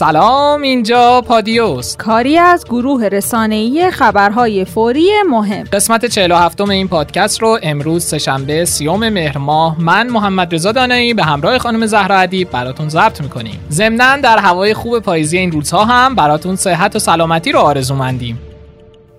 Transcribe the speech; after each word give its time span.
سلام 0.00 0.62
اینجا 0.62 1.20
پادیوس. 1.20 1.96
کاری 1.96 2.38
از 2.38 2.64
گروه 2.64 3.08
رسانه‌ای 3.08 3.90
خبرهای 3.90 4.64
فوری 4.64 5.08
مهم. 5.30 5.64
قسمت 5.72 6.06
47 6.06 6.60
این 6.60 6.88
پادکست 6.88 7.42
رو 7.42 7.58
امروز 7.62 8.04
سهشنبه 8.04 8.64
سیوم 8.64 9.08
مهر 9.08 9.38
ماه 9.38 9.80
من 9.80 10.08
محمد 10.08 10.54
رضا 10.54 10.72
دانایی 10.72 11.14
به 11.14 11.22
همراه 11.22 11.58
خانم 11.58 11.86
زهرا 11.86 12.18
ادیب 12.18 12.50
براتون 12.50 12.88
ضبط 12.88 13.20
می‌کنیم. 13.20 13.60
ضمنا 13.70 14.16
در 14.16 14.38
هوای 14.38 14.74
خوب 14.74 14.98
پاییزی 14.98 15.38
این 15.38 15.52
روزها 15.52 15.84
هم 15.84 16.14
براتون 16.14 16.56
صحت 16.56 16.96
و 16.96 16.98
سلامتی 16.98 17.52
رو 17.52 17.58
آرزو 17.58 17.94
مندیم. 17.94 18.38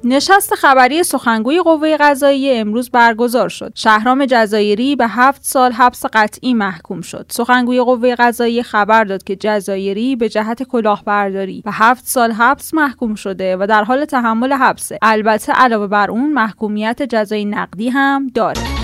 نشست 0.03 0.55
خبری 0.55 1.03
سخنگوی 1.03 1.61
قوه 1.61 1.97
قضایی 1.97 2.51
امروز 2.51 2.89
برگزار 2.89 3.49
شد. 3.49 3.71
شهرام 3.75 4.25
جزایری 4.25 4.95
به 4.95 5.07
هفت 5.07 5.43
سال 5.43 5.71
حبس 5.71 6.05
قطعی 6.13 6.53
محکوم 6.53 7.01
شد. 7.01 7.25
سخنگوی 7.29 7.81
قوه 7.81 8.15
قضایی 8.15 8.63
خبر 8.63 9.03
داد 9.03 9.23
که 9.23 9.35
جزایری 9.35 10.15
به 10.15 10.29
جهت 10.29 10.63
کلاهبرداری 10.63 11.61
به 11.65 11.71
هفت 11.71 12.05
سال 12.07 12.31
حبس 12.31 12.73
محکوم 12.73 13.15
شده 13.15 13.57
و 13.57 13.65
در 13.69 13.83
حال 13.83 14.05
تحمل 14.05 14.53
حبسه. 14.53 14.99
البته 15.01 15.53
علاوه 15.53 15.87
بر 15.87 16.11
اون 16.11 16.33
محکومیت 16.33 17.01
جزای 17.01 17.45
نقدی 17.45 17.89
هم 17.89 18.27
داره. 18.27 18.80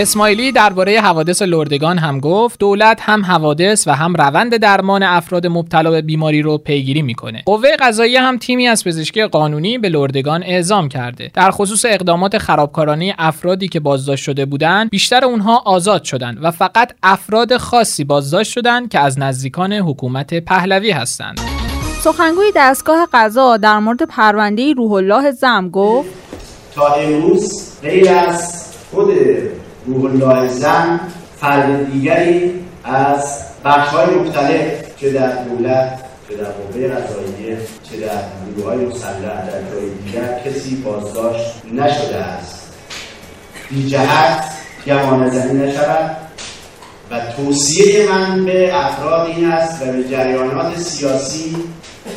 اسماعیلی 0.00 0.52
درباره 0.52 1.00
حوادث 1.00 1.42
لردگان 1.42 1.98
هم 1.98 2.20
گفت 2.20 2.60
دولت 2.60 2.98
هم 3.00 3.24
حوادث 3.24 3.88
و 3.88 3.90
هم 3.90 4.14
روند 4.14 4.56
درمان 4.56 5.02
افراد 5.02 5.46
مبتلا 5.46 5.90
به 5.90 6.02
بیماری 6.02 6.42
رو 6.42 6.58
پیگیری 6.58 7.02
می‌کنه. 7.02 7.42
قوه 7.46 7.68
قضاییه 7.80 8.20
هم 8.20 8.38
تیمی 8.38 8.68
از 8.68 8.84
پزشکی 8.84 9.26
قانونی 9.26 9.78
به 9.78 9.88
لردگان 9.88 10.42
اعزام 10.42 10.88
کرده. 10.88 11.30
در 11.34 11.50
خصوص 11.50 11.84
اقدامات 11.84 12.38
خرابکارانه 12.38 13.14
افرادی 13.18 13.68
که 13.68 13.80
بازداشت 13.80 14.24
شده 14.24 14.44
بودند 14.44 14.90
بیشتر 14.90 15.24
اونها 15.24 15.62
آزاد 15.64 16.04
شدند 16.04 16.38
و 16.42 16.50
فقط 16.50 16.92
افراد 17.02 17.56
خاصی 17.56 18.04
بازداشت 18.04 18.52
شدند 18.52 18.88
که 18.88 19.00
از 19.00 19.18
نزدیکان 19.18 19.72
حکومت 19.72 20.34
پهلوی 20.34 20.90
هستند. 20.90 21.40
سخنگوی 22.00 22.52
دستگاه 22.56 23.08
قضا 23.12 23.56
در 23.56 23.78
مورد 23.78 24.02
پرونده 24.02 24.72
روح 24.72 24.92
الله 24.92 25.30
زم 25.30 25.70
گفت 25.70 26.08
تا 26.74 26.86
امروز 26.86 27.72
غیر 27.82 28.08
از 28.08 28.68
خود 28.90 29.08
روح 29.88 30.04
الله 30.04 30.48
زن 30.48 31.00
فرد 31.40 31.92
دیگری 31.92 32.54
از 32.84 33.40
بخش 33.64 33.88
های 33.88 34.14
مختلف 34.14 34.96
چه 35.00 35.12
در 35.12 35.32
دولت 35.32 35.98
چه 36.28 36.36
در 36.36 36.44
قوه 36.44 36.88
قضاییه 36.88 37.58
چه 37.82 37.96
در 37.96 38.22
نیروهای 38.46 38.76
های 38.76 38.86
مسلح 38.86 39.46
در 39.46 39.70
جای 39.70 39.90
دیگر 40.04 40.40
کسی 40.44 40.76
بازداشت 40.76 41.62
نشده 41.72 42.16
است. 42.16 42.72
بی 43.70 43.88
جهت 43.88 44.44
گمان 44.86 45.30
زنی 45.30 45.60
نشود 45.60 46.16
و 47.10 47.20
توصیه 47.36 48.08
من 48.10 48.44
به 48.44 48.76
افراد 48.76 49.26
این 49.26 49.44
است 49.44 49.82
و 49.82 49.92
به 49.92 50.08
جریانات 50.08 50.78
سیاسی 50.78 51.56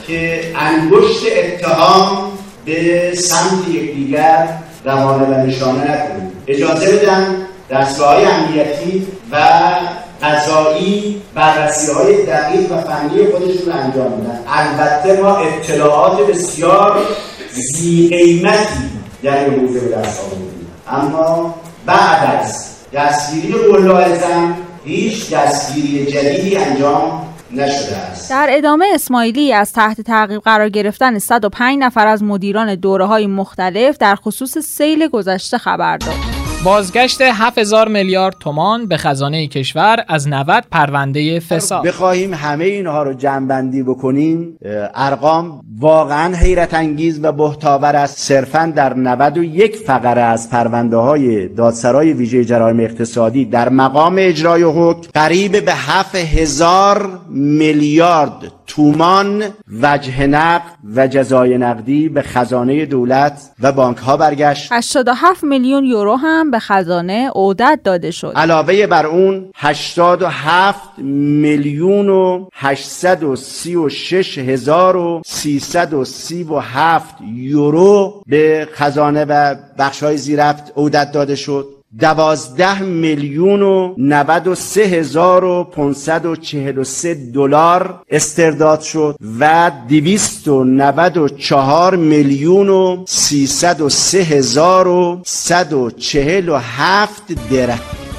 که 0.07 0.41
انگشت 0.55 1.23
اتهام 1.37 2.31
به 2.65 3.11
سمت 3.15 3.67
یکدیگر 3.67 4.49
روانه 4.85 5.25
و 5.25 5.45
نشانه 5.45 5.91
نکنید. 5.91 6.31
اجازه 6.47 6.97
بدن 6.97 7.47
دستگاه 7.71 8.15
امنیتی 8.15 9.07
و 9.31 9.37
قضایی 10.23 11.21
بررسی 11.35 11.91
های 11.91 12.25
دقیق 12.25 12.71
و 12.71 12.81
فنی 12.81 13.25
خودشون 13.31 13.73
رو 13.73 13.79
انجام 13.79 14.11
میدن 14.11 14.39
البته 14.47 15.21
ما 15.21 15.37
اطلاعات 15.37 16.27
بسیار 16.27 16.99
زی 17.51 18.09
قیمتی 18.09 18.79
این 19.23 19.59
حوزه 19.59 19.79
به 19.79 19.95
دست 19.95 20.21
اما 20.87 21.55
بعد 21.85 22.39
از 22.39 22.75
دستگیری 22.93 23.53
قلائزم 23.53 24.55
هیچ 24.85 25.33
دستگیری 25.33 26.05
جدیدی 26.05 26.57
انجام 26.57 27.27
نشده 27.51 27.97
است. 27.97 28.29
در 28.29 28.47
ادامه 28.49 28.85
اسماعیلی 28.93 29.53
از 29.53 29.73
تحت 29.73 30.01
تعقیب 30.01 30.41
قرار 30.41 30.69
گرفتن 30.69 31.19
105 31.19 31.77
نفر 31.79 32.07
از 32.07 32.23
مدیران 32.23 32.75
دوره 32.75 33.05
های 33.05 33.27
مختلف 33.27 33.97
در 33.97 34.15
خصوص 34.15 34.57
سیل 34.57 35.07
گذشته 35.07 35.57
خبر 35.57 35.97
داد. 35.97 36.30
بازگشت 36.63 37.21
7000 37.21 37.87
میلیارد 37.87 38.35
تومان 38.39 38.87
به 38.87 38.97
خزانه 38.97 39.47
کشور 39.47 40.05
از 40.07 40.27
90 40.27 40.63
پرونده 40.71 41.39
فساد. 41.39 41.83
بخواهیم 41.83 42.33
همه 42.33 42.63
اینها 42.63 43.03
رو 43.03 43.13
جمعبندی 43.13 43.83
بکنیم. 43.83 44.57
ارقام 44.95 45.61
واقعا 45.79 46.35
حیرت 46.35 46.73
انگیز 46.73 47.19
و 47.23 47.31
بهتاور 47.31 47.95
است. 47.95 48.19
صرفا 48.19 48.73
در 48.75 48.93
91 48.93 49.75
فقره 49.75 50.21
از 50.21 50.49
پرونده 50.49 50.97
های 50.97 51.47
دادسرای 51.47 52.13
ویژه 52.13 52.45
جرایم 52.45 52.79
اقتصادی 52.79 53.45
در 53.45 53.69
مقام 53.69 54.15
اجرای 54.17 54.63
حکم 54.63 55.09
قریب 55.13 55.65
به 55.65 55.73
7000 55.73 57.19
میلیارد 57.29 58.60
تومان 58.71 59.43
وجه 59.81 60.27
نقد 60.27 60.71
و 60.95 61.07
جزای 61.07 61.57
نقدی 61.57 62.09
به 62.09 62.21
خزانه 62.21 62.85
دولت 62.85 63.51
و 63.61 63.71
بانک 63.71 63.97
ها 63.97 64.17
برگشت 64.17 64.71
87 64.71 65.43
میلیون 65.43 65.85
یورو 65.85 66.15
هم 66.15 66.51
به 66.51 66.59
خزانه 66.59 67.29
عودت 67.35 67.79
داده 67.83 68.11
شد. 68.11 68.33
علاوه 68.35 68.87
بر 68.87 69.05
اون 69.05 69.51
87 69.55 70.79
میلیون 70.99 72.09
و 72.09 72.47
836 72.53 74.37
هزار 74.37 74.97
و 74.97 75.21
337 75.25 77.15
یورو 77.33 78.23
به 78.27 78.67
خزانه 78.73 79.25
و 79.25 79.55
بخش 79.77 80.03
های 80.03 80.17
زیرفت 80.17 80.73
عودت 80.75 81.11
داده 81.11 81.35
شد. 81.35 81.80
دوازده 81.99 82.81
میلیون 82.81 83.61
و 83.61 83.95
نود 83.97 84.47
و 84.47 84.55
سه 84.55 84.81
هزار 84.81 85.43
و 85.43 85.63
پونصد 85.63 86.25
و 86.25 86.35
چهل 86.35 86.77
و 86.77 86.83
سه 86.83 87.13
دلار 87.33 88.01
استرداد 88.09 88.81
شد 88.81 89.15
و 89.39 89.71
دویست 89.89 90.47
و 90.47 90.63
نود 90.63 91.17
و 91.17 91.29
چهار 91.29 91.95
میلیون 91.95 92.69
و 92.69 93.05
سیصد 93.07 93.81
و 93.81 93.89
سه 93.89 94.17
هزار 94.17 94.87
درهم. 97.51 98.10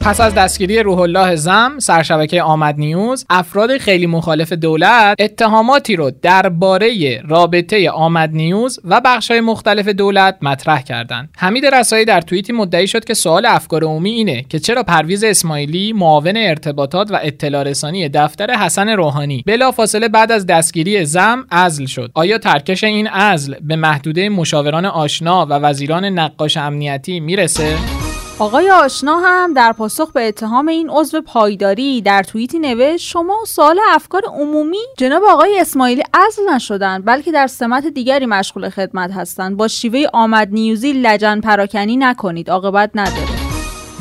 پس 0.00 0.20
از 0.20 0.34
دستگیری 0.34 0.78
روح 0.78 0.98
الله 0.98 1.36
زم 1.36 1.78
سرشبکه 1.78 2.42
آمد 2.42 2.74
نیوز 2.78 3.26
افراد 3.30 3.78
خیلی 3.78 4.06
مخالف 4.06 4.52
دولت 4.52 5.16
اتهاماتی 5.20 5.96
رو 5.96 6.10
درباره 6.22 7.20
رابطه 7.28 7.90
آمد 7.90 8.30
نیوز 8.32 8.80
و 8.84 9.00
بخشهای 9.04 9.40
مختلف 9.40 9.88
دولت 9.88 10.38
مطرح 10.42 10.82
کردند. 10.82 11.30
حمید 11.38 11.66
رسایی 11.66 12.04
در 12.04 12.20
توییتی 12.20 12.52
مدعی 12.52 12.86
شد 12.86 13.04
که 13.04 13.14
سوال 13.14 13.46
افکار 13.46 13.84
عمومی 13.84 14.10
اینه 14.10 14.44
که 14.48 14.58
چرا 14.58 14.82
پرویز 14.82 15.24
اسماعیلی 15.24 15.92
معاون 15.92 16.36
ارتباطات 16.36 17.10
و 17.10 17.18
اطلاع 17.22 17.62
رسانی 17.62 18.08
دفتر 18.08 18.50
حسن 18.50 18.88
روحانی 18.88 19.42
بلافاصله 19.46 20.08
بعد 20.08 20.32
از 20.32 20.46
دستگیری 20.46 21.04
زم 21.04 21.46
ازل 21.50 21.86
شد؟ 21.86 22.10
آیا 22.14 22.38
ترکش 22.38 22.84
این 22.84 23.08
ازل 23.08 23.54
به 23.60 23.76
محدوده 23.76 24.28
مشاوران 24.28 24.84
آشنا 24.84 25.46
و 25.46 25.52
وزیران 25.52 26.04
نقاش 26.04 26.56
امنیتی 26.56 27.20
می‌رسه؟ 27.20 28.07
آقای 28.40 28.70
آشنا 28.70 29.18
هم 29.18 29.54
در 29.54 29.72
پاسخ 29.72 30.12
به 30.12 30.28
اتهام 30.28 30.68
این 30.68 30.90
عضو 30.90 31.20
پایداری 31.20 32.02
در 32.02 32.22
توییتی 32.22 32.58
نوشت 32.58 33.08
شما 33.08 33.36
سوال 33.46 33.80
افکار 33.88 34.22
عمومی 34.24 34.78
جناب 34.98 35.22
آقای 35.24 35.60
اسماعیلی 35.60 36.02
ازل 36.12 36.42
نشدند 36.54 37.04
بلکه 37.04 37.32
در 37.32 37.46
سمت 37.46 37.86
دیگری 37.86 38.26
مشغول 38.26 38.68
خدمت 38.68 39.10
هستند. 39.10 39.56
با 39.56 39.68
شیوه 39.68 40.04
آمد 40.12 40.48
نیوزی 40.52 40.92
لجن 40.92 41.40
پراکنی 41.40 41.96
نکنید 41.96 42.50
عاقبت 42.50 42.90
نداره 42.94 43.37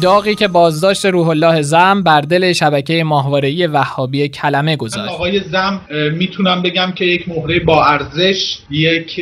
داغی 0.01 0.35
که 0.35 0.47
بازداشت 0.47 1.05
روح 1.05 1.27
الله 1.27 1.61
زم 1.61 2.03
بر 2.03 2.21
دل 2.21 2.53
شبکه 2.53 3.03
ماهواره‌ای 3.03 3.67
وهابی 3.67 4.29
کلمه 4.29 4.75
گذاشت. 4.75 5.11
آقای 5.11 5.39
زم 5.39 5.81
می‌تونم 6.13 6.61
بگم 6.61 6.91
که 6.95 7.05
یک 7.05 7.29
مهره 7.29 7.59
با 7.59 7.85
ارزش 7.85 8.57
یک 8.69 9.19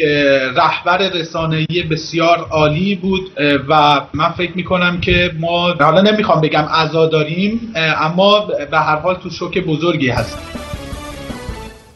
رهبر 0.55 0.97
رسانه‌ای 0.97 1.83
بسیار 1.91 2.37
عالی 2.51 2.95
بود 2.95 3.31
و 3.69 4.01
من 4.13 4.29
فکر 4.29 4.51
می‌کنم 4.55 5.01
که 5.01 5.31
ما 5.39 5.73
حالا 5.73 6.01
نمی‌خوام 6.01 6.41
بگم 6.41 6.65
عزاداریم 6.73 7.73
اما 7.75 8.39
به 8.71 8.77
هر 8.77 8.95
حال 8.95 9.15
تو 9.15 9.29
شوک 9.29 9.57
بزرگی 9.57 10.09
هست 10.09 10.37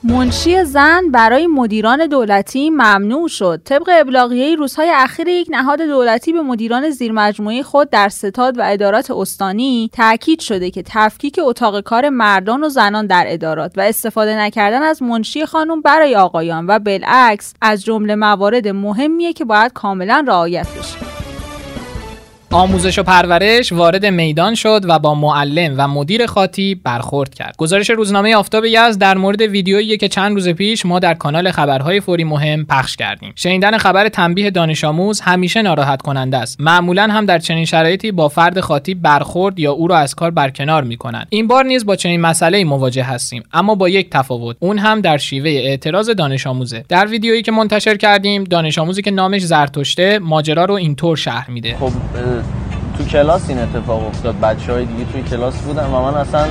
منشی 0.10 0.64
زن 0.64 1.12
برای 1.12 1.48
مدیران 1.48 2.08
دولتی 2.08 2.70
ممنوع 2.70 3.28
شد. 3.28 3.62
طبق 3.66 3.90
ابلاغیه 4.00 4.56
روزهای 4.56 4.90
اخیر 4.96 5.28
یک 5.28 5.48
نهاد 5.52 5.82
دولتی 5.82 6.34
به 6.34 6.42
مدیران 6.42 6.90
زیرمجموعه 6.90 7.64
خود 7.64 7.90
در 7.90 8.10
ستاد 8.10 8.58
و 8.58 8.62
ادارات 8.66 9.12
استانی 9.12 9.90
تاکید 9.94 10.40
شده 10.40 10.72
که 10.72 10.84
تفکیک 10.86 11.40
اتاق 11.44 11.82
کار 11.82 12.10
مردان 12.10 12.64
و 12.64 12.70
زنان 12.70 13.08
در 13.08 13.24
ادارات 13.28 13.78
و 13.78 13.82
استفاده 13.82 14.38
نکردن 14.40 14.82
از 14.84 15.04
منشی 15.04 15.46
خانم 15.46 15.82
برای 15.82 16.16
آقایان 16.16 16.68
و 16.68 16.80
بالعکس 16.80 17.54
از 17.62 17.84
جمله 17.84 18.16
موارد 18.16 18.68
مهمیه 18.68 19.34
که 19.34 19.46
باید 19.46 19.74
کاملا 19.74 20.24
رعایت 20.28 20.68
بشه. 20.80 21.09
آموزش 22.52 23.00
و 23.00 23.04
پرورش 23.04 23.72
وارد 23.72 24.06
میدان 24.06 24.56
شد 24.56 24.82
و 24.88 25.00
با 25.00 25.16
معلم 25.16 25.76
و 25.78 25.88
مدیر 25.88 26.26
خاطی 26.26 26.76
برخورد 26.76 27.34
کرد. 27.34 27.56
گزارش 27.58 27.90
روزنامه 27.90 28.36
آفتاب 28.36 28.66
یزد 28.66 29.00
در 29.00 29.18
مورد 29.18 29.42
ویدیویی 29.42 29.98
که 29.98 30.08
چند 30.08 30.34
روز 30.34 30.50
پیش 30.50 30.86
ما 30.86 31.00
در 31.00 31.14
کانال 31.14 31.52
خبرهای 31.52 32.00
فوری 32.00 32.24
مهم 32.24 32.66
پخش 32.66 32.96
کردیم. 32.96 33.34
شنیدن 33.36 33.78
خبر 33.78 34.10
تنبیه 34.10 34.52
دانش 34.52 34.84
آموز 34.84 35.22
همیشه 35.22 35.62
ناراحت 35.62 36.02
کننده 36.02 36.38
است. 36.38 36.62
معمولا 36.62 37.04
هم 37.04 37.26
در 37.26 37.40
چنین 37.40 37.66
شرایطی 37.66 38.12
با 38.12 38.28
فرد 38.28 38.60
خاطی 38.60 38.94
برخورد 38.94 39.60
یا 39.60 39.72
او 39.72 39.88
را 39.88 39.98
از 39.98 40.16
کار 40.16 40.32
برکنار 40.32 40.84
می‌کنند. 40.84 41.28
این 41.30 41.48
بار 41.48 41.66
نیز 41.66 41.86
با 41.86 41.96
چنین 41.96 42.22
مسئله 42.22 42.64
مواجه 42.64 43.04
هستیم 43.04 43.44
اما 43.54 43.76
با 43.76 43.90
یک 43.90 44.10
تفاوت 44.10 44.56
اون 44.60 44.78
هم 44.78 45.02
در 45.02 45.18
شیوه 45.18 45.50
اعتراض 45.50 46.10
دانش 46.10 46.48
آموزه. 46.48 46.86
در 46.90 47.08
ویدیویی 47.08 47.42
که 47.42 47.52
منتشر 47.52 47.98
کردیم 47.98 48.44
دانش 48.44 48.78
آموزی 48.78 49.02
که 49.02 49.12
نامش 49.12 49.42
زرتشته 49.42 50.20
ماجرا 50.20 50.66
رو 50.66 50.74
اینطور 50.74 51.18
شرح 51.18 51.52
میده. 51.52 51.76
خب 51.80 51.92
تو 53.00 53.06
کلاس 53.06 53.50
این 53.50 53.60
اتفاق 53.60 54.08
افتاد. 54.08 54.40
بچه 54.40 54.74
های 54.74 54.86
دیگه 54.86 55.12
توی 55.12 55.22
کلاس 55.22 55.58
بودن 55.62 55.86
و 55.86 56.02
من 56.02 56.14
اصلا 56.14 56.48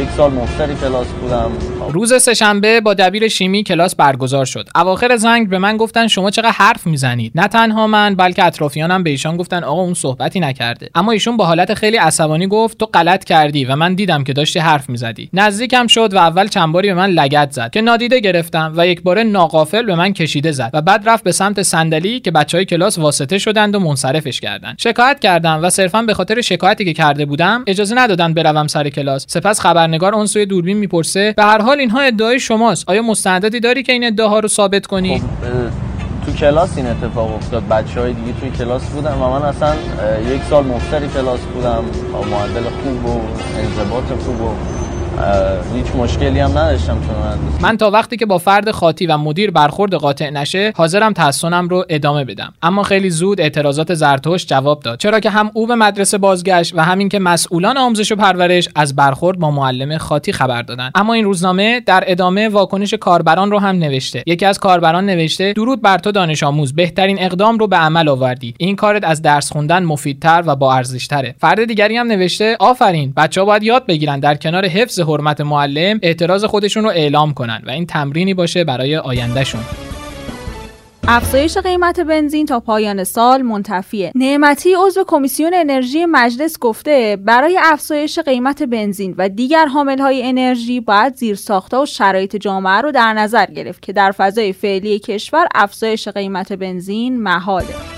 یک 0.00 0.08
سال 0.16 0.32
مفتری 0.32 0.74
کلاس 0.74 1.06
بودم. 1.06 1.50
روز 1.92 2.22
سهشنبه 2.22 2.80
با 2.80 2.94
دبیر 2.94 3.28
شیمی 3.28 3.62
کلاس 3.62 3.94
برگزار 3.94 4.44
شد. 4.44 4.68
اواخر 4.74 5.16
زنگ 5.16 5.48
به 5.48 5.58
من 5.58 5.76
گفتن 5.76 6.06
شما 6.06 6.30
چقدر 6.30 6.50
حرف 6.50 6.86
می‌زنید. 6.86 7.32
نه 7.34 7.48
تنها 7.48 7.86
من 7.86 8.14
بلکه 8.14 8.44
اطرافیانم 8.44 9.02
به 9.02 9.10
ایشان 9.10 9.36
گفتن 9.36 9.64
آقا 9.64 9.82
اون 9.82 9.94
صحبتی 9.94 10.40
نکرده. 10.40 10.90
اما 10.94 11.12
ایشون 11.12 11.36
با 11.36 11.46
حالت 11.46 11.74
خیلی 11.74 11.96
عصبانی 11.96 12.46
گفت 12.46 12.78
تو 12.78 12.86
غلط 12.86 13.24
کردی 13.24 13.64
و 13.64 13.76
من 13.76 13.94
دیدم 13.94 14.24
که 14.24 14.32
داشتی 14.32 14.58
حرف 14.58 14.88
می‌زدی. 14.88 15.30
نزدیکم 15.32 15.86
شد 15.86 16.14
و 16.14 16.18
اول 16.18 16.48
چند 16.48 16.72
باری 16.72 16.88
به 16.88 16.94
من 16.94 17.10
لگت 17.10 17.52
زد 17.52 17.70
که 17.70 17.80
نادیده 17.80 18.20
گرفتم 18.20 18.72
و 18.76 18.86
یک 18.86 19.02
بار 19.02 19.22
ناقافل 19.22 19.82
به 19.82 19.94
من 19.94 20.12
کشیده 20.12 20.52
زد 20.52 20.70
و 20.72 20.82
بعد 20.82 21.08
رفت 21.08 21.24
به 21.24 21.32
سمت 21.32 21.62
صندلی 21.62 22.20
که 22.20 22.30
بچه 22.30 22.58
های 22.58 22.64
کلاس 22.64 22.98
واسطه 22.98 23.38
شدند 23.38 23.74
و 23.74 23.80
منصرفش 23.80 24.40
کردند. 24.40 24.76
شکایت 24.78 25.20
کردم 25.20 25.60
و 25.62 25.70
صرفا 25.84 26.02
به 26.02 26.14
خاطر 26.14 26.40
شکایتی 26.40 26.84
که 26.84 26.92
کرده 26.92 27.26
بودم 27.26 27.64
اجازه 27.66 27.94
ندادن 27.94 28.34
بروم 28.34 28.66
سر 28.66 28.88
کلاس. 28.88 29.26
سپس 29.28 29.60
خبرنگار 29.60 30.14
اون 30.14 30.26
سوی 30.26 30.46
دوربین 30.46 30.76
می‌پرسه 30.76 31.34
به 31.36 31.44
هر 31.44 31.62
حال 31.62 31.80
اینها 31.80 32.00
ادعای 32.00 32.40
شماست. 32.40 32.88
آیا 32.88 33.02
مستندی 33.02 33.60
داری 33.60 33.82
که 33.82 33.92
این 33.92 34.04
ادعاها 34.04 34.38
رو 34.40 34.48
ثابت 34.48 34.86
کنی؟ 34.86 35.18
خب 35.18 35.24
تو 36.26 36.32
کلاس 36.32 36.76
این 36.76 36.86
اتفاق 36.86 37.34
افتاد. 37.34 37.68
بچه 37.68 38.00
های 38.00 38.12
دیگه 38.12 38.32
توی 38.40 38.50
کلاس 38.50 38.84
بودن 38.84 39.12
و 39.12 39.30
من 39.30 39.42
اصلا 39.42 39.74
یک 40.34 40.42
سال 40.50 40.64
مفتری 40.64 41.08
کلاس 41.08 41.40
بودم. 41.40 41.84
با 42.12 42.22
معدل 42.22 42.62
خوب 42.62 43.06
و 43.06 43.20
انضباط 43.58 44.22
خوب 44.24 44.40
و 44.40 44.50
هیچ 45.74 45.86
مشکلی 45.96 46.40
هم 46.40 46.50
نداشتم 46.50 46.94
چون 47.06 47.14
من 47.60 47.76
تا 47.76 47.90
وقتی 47.90 48.16
که 48.16 48.26
با 48.26 48.38
فرد 48.38 48.70
خاطی 48.70 49.06
و 49.06 49.16
مدیر 49.16 49.50
برخورد 49.50 49.94
قاطع 49.94 50.30
نشه 50.30 50.72
حاضرم 50.76 51.12
تحسنم 51.12 51.68
رو 51.68 51.84
ادامه 51.88 52.24
بدم. 52.24 52.52
اما 52.62 52.82
خیلی 52.82 53.10
زود 53.10 53.40
اعتراضات 53.40 53.94
زرتوش 53.94 54.46
جواب 54.46 54.80
داد. 54.80 54.98
چرا 54.98 55.20
که 55.20 55.30
هم 55.30 55.50
او 55.54 55.66
به 55.66 55.74
مدرسه 55.74 56.18
بازگشت 56.18 56.74
و 56.76 56.84
همین 56.84 57.08
که 57.08 57.18
مسئولان 57.18 57.76
آموزش 57.76 58.12
و 58.12 58.16
پرورش 58.16 58.68
از 58.74 58.96
برخورد 58.96 59.38
با 59.38 59.50
معلم 59.50 59.98
خاطی 59.98 60.32
خبر 60.32 60.62
دادن. 60.62 60.90
اما 60.94 61.12
این 61.12 61.24
روزنامه 61.24 61.80
در 61.80 62.04
ادامه 62.06 62.48
واکنش 62.48 62.94
کاربران 62.94 63.50
رو 63.50 63.58
هم 63.58 63.76
نوشته. 63.76 64.22
یکی 64.26 64.46
از 64.46 64.58
کاربران 64.58 65.06
نوشته 65.06 65.52
درود 65.52 65.82
بر 65.82 65.98
تو 65.98 66.12
دانش 66.12 66.42
آموز 66.42 66.74
بهترین 66.74 67.22
اقدام 67.22 67.58
رو 67.58 67.66
به 67.66 67.76
عمل 67.76 68.08
آوردی. 68.08 68.54
این 68.58 68.76
کارت 68.76 69.04
از 69.04 69.22
درس 69.22 69.52
خوندن 69.52 69.84
مفیدتر 69.84 70.42
و 70.46 70.56
با 70.56 70.74
ارزشتره. 70.74 71.34
فرد 71.38 71.64
دیگری 71.64 71.96
هم 71.96 72.06
نوشته 72.06 72.56
آفرین 72.60 73.12
بچه‌ها 73.16 73.44
باید 73.44 73.62
یاد 73.62 73.86
بگیرن 73.86 74.20
در 74.20 74.34
کنار 74.34 74.66
حفظ 74.66 75.00
حرمت 75.04 75.40
معلم 75.40 75.98
اعتراض 76.02 76.44
خودشون 76.44 76.84
رو 76.84 76.90
اعلام 76.90 77.34
کنن 77.34 77.62
و 77.66 77.70
این 77.70 77.86
تمرینی 77.86 78.34
باشه 78.34 78.64
برای 78.64 78.96
آیندهشون 78.96 79.60
افزایش 81.08 81.58
قیمت 81.58 82.00
بنزین 82.00 82.46
تا 82.46 82.60
پایان 82.60 83.04
سال 83.04 83.42
منتفیه. 83.42 84.12
نعمتی 84.14 84.74
عضو 84.78 85.04
کمیسیون 85.06 85.52
انرژی 85.54 86.06
مجلس 86.06 86.58
گفته 86.58 87.18
برای 87.24 87.58
افزایش 87.62 88.18
قیمت 88.18 88.62
بنزین 88.62 89.14
و 89.18 89.28
دیگر 89.28 89.66
حاملهای 89.66 90.22
انرژی 90.28 90.80
باید 90.80 91.14
زیرساختها 91.14 91.82
و 91.82 91.86
شرایط 91.86 92.36
جامعه 92.36 92.80
رو 92.80 92.92
در 92.92 93.12
نظر 93.12 93.46
گرفت 93.46 93.82
که 93.82 93.92
در 93.92 94.10
فضای 94.10 94.52
فعلی 94.52 94.98
کشور 94.98 95.46
افزایش 95.54 96.08
قیمت 96.08 96.52
بنزین 96.52 97.22
محاله. 97.22 97.93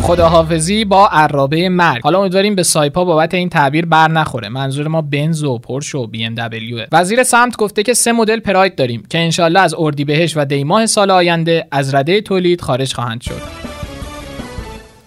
خداحافظی 0.00 0.84
با 0.84 1.08
عرابه 1.08 1.68
مرگ. 1.68 2.02
حالا 2.02 2.20
امیدواریم 2.20 2.54
به 2.54 2.62
سایپا 2.62 3.04
بابت 3.04 3.34
این 3.34 3.48
تعبیر 3.48 3.86
بر 3.86 4.08
نخوره. 4.08 4.48
منظور 4.48 4.88
ما 4.88 5.02
بنز 5.02 5.44
و 5.44 5.58
پورش 5.58 5.94
و 5.94 6.06
بی 6.06 6.24
ام 6.24 6.34
دبلیو 6.34 6.86
وزیر 6.92 7.22
سمت 7.22 7.56
گفته 7.56 7.82
که 7.82 7.94
سه 7.94 8.12
مدل 8.12 8.40
پراید 8.40 8.74
داریم 8.74 9.02
که 9.10 9.18
انشالله 9.18 9.60
از 9.60 9.74
اردیبهشت 9.78 10.36
و 10.36 10.44
دیماه 10.44 10.86
سال 10.86 11.10
آینده 11.10 11.66
از 11.70 11.94
رده 11.94 12.20
تولید 12.20 12.60
خارج 12.60 12.94
خواهند 12.94 13.20
شد. 13.20 13.66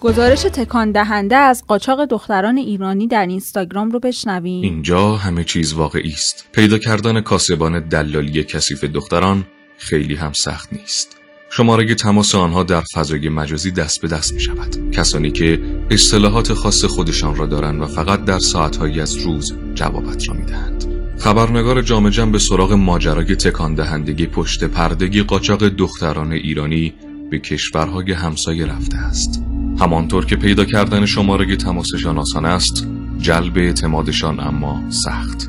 گزارش 0.00 0.42
تکان 0.42 0.92
دهنده 0.92 1.36
از 1.36 1.64
قاچاق 1.66 2.04
دختران 2.04 2.58
ایرانی 2.58 3.06
در 3.06 3.26
اینستاگرام 3.26 3.90
رو 3.90 4.00
بشنویم. 4.00 4.62
اینجا 4.62 5.16
همه 5.16 5.44
چیز 5.44 5.72
واقعی 5.72 6.12
است. 6.12 6.46
پیدا 6.52 6.78
کردن 6.78 7.20
کاسبان 7.20 7.88
دلالی 7.88 8.44
کثیف 8.44 8.84
دختران 8.84 9.44
خیلی 9.78 10.14
هم 10.14 10.32
سخت 10.32 10.72
نیست. 10.72 11.19
شماره 11.52 11.94
تماس 11.94 12.34
آنها 12.34 12.62
در 12.62 12.80
فضای 12.94 13.28
مجازی 13.28 13.70
دست 13.70 14.02
به 14.02 14.08
دست 14.08 14.34
می 14.34 14.40
شود 14.40 14.90
کسانی 14.90 15.30
که 15.30 15.62
اصطلاحات 15.90 16.52
خاص 16.52 16.84
خودشان 16.84 17.36
را 17.36 17.46
دارند 17.46 17.82
و 17.82 17.86
فقط 17.86 18.24
در 18.24 18.38
ساعتهایی 18.38 19.00
از 19.00 19.16
روز 19.16 19.54
جوابت 19.74 20.28
را 20.28 20.34
می 20.34 20.44
دهند. 20.44 20.84
خبرنگار 21.18 21.82
جامعه 21.82 22.10
جمع 22.10 22.32
به 22.32 22.38
سراغ 22.38 22.72
ماجرای 22.72 23.36
تکان 23.36 23.74
دهندگی 23.74 24.26
پشت 24.26 24.64
پردگی 24.64 25.22
قاچاق 25.22 25.68
دختران 25.68 26.32
ایرانی 26.32 26.94
به 27.30 27.38
کشورهای 27.38 28.12
همسایه 28.12 28.66
رفته 28.66 28.96
است. 28.96 29.42
همانطور 29.80 30.26
که 30.26 30.36
پیدا 30.36 30.64
کردن 30.64 31.06
شماره 31.06 31.56
تماسشان 31.56 32.18
آسان 32.18 32.44
است 32.44 32.86
جلب 33.18 33.58
اعتمادشان 33.58 34.40
اما 34.40 34.82
سخت. 34.90 35.48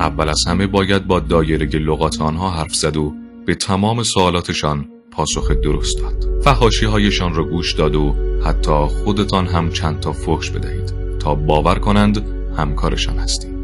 اول 0.00 0.28
از 0.28 0.40
همه 0.46 0.66
باید 0.66 1.06
با 1.06 1.20
دایره 1.20 1.66
لغات 1.66 2.20
آنها 2.20 2.50
حرف 2.50 2.74
زد 2.74 2.96
و 2.96 3.14
به 3.46 3.54
تمام 3.54 4.02
سوالاتشان 4.02 4.88
پاسخ 5.18 5.50
درست 5.50 5.98
داد. 5.98 6.42
فحاشی 6.42 6.86
هایشان 6.86 7.34
را 7.34 7.44
گوش 7.44 7.72
داد 7.72 7.94
و 7.94 8.14
حتی 8.44 8.86
خودتان 8.86 9.46
هم 9.46 9.70
چند 9.70 10.00
تا 10.00 10.12
فحش 10.12 10.50
بدهید. 10.50 10.92
تا 11.18 11.34
باور 11.34 11.78
کنند 11.78 12.24
همکارشان 12.56 13.18
هستید 13.18 13.58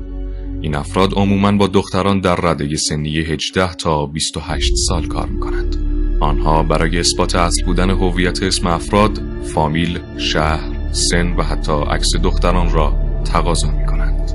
این 0.60 0.74
افراد 0.74 1.14
عموما 1.14 1.52
با 1.52 1.66
دختران 1.66 2.20
در 2.20 2.36
رده 2.36 2.76
سنی 2.76 3.18
18 3.18 3.74
تا 3.74 4.06
28 4.06 4.74
سال 4.88 5.06
کار 5.06 5.26
می‌کنند. 5.26 5.76
آنها 6.20 6.62
برای 6.62 6.98
اثبات 6.98 7.34
اصل 7.34 7.64
بودن 7.64 7.90
هویت 7.90 8.42
اسم 8.42 8.66
افراد 8.66 9.22
فامیل، 9.54 9.98
شهر، 10.18 10.92
سن 10.92 11.36
و 11.36 11.42
حتی 11.42 11.72
عکس 11.72 12.08
دختران 12.22 12.72
را 12.72 12.94
تقاضا 13.24 13.70
می 13.70 13.86
کنند. 13.86 14.32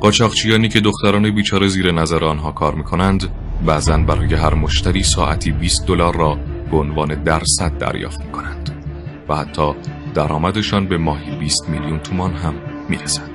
قاچاقچیانی 0.00 0.68
که 0.68 0.80
دختران 0.80 1.34
بیچاره 1.34 1.68
زیر 1.68 1.92
نظر 1.92 2.24
آنها 2.24 2.52
کار 2.52 2.74
می 2.74 2.84
کنند 2.84 3.28
بعضا 3.66 3.96
برای 3.98 4.34
هر 4.34 4.54
مشتری 4.54 5.02
ساعتی 5.02 5.52
20 5.52 5.86
دلار 5.86 6.16
را 6.16 6.38
به 6.70 6.76
عنوان 6.76 7.22
درصد 7.22 7.78
دریافت 7.78 8.20
می 8.20 8.32
کنند 8.32 8.70
و 9.28 9.36
حتی 9.36 9.72
درآمدشان 10.14 10.86
به 10.86 10.98
ماهی 10.98 11.36
20 11.36 11.68
میلیون 11.68 11.98
تومان 11.98 12.34
هم 12.34 12.54
می 12.88 12.96
رسند. 12.96 13.30